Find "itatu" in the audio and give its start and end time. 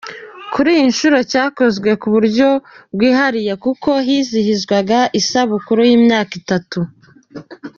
6.41-6.79